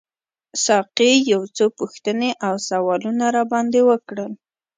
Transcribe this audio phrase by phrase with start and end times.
[0.65, 4.31] ساقي یو څو پوښتنې او سوالونه راباندي وکړل.